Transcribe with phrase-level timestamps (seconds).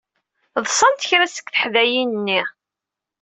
[0.65, 2.41] Ḍsant kra seg teḥdayin-nni.